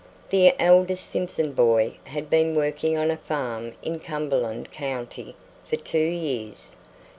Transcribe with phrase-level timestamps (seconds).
[0.31, 5.93] The eldest Simpson boy had been working on a farm in Cumberland County for two
[5.99, 6.75] years.